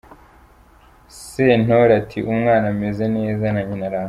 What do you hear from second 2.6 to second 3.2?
ameze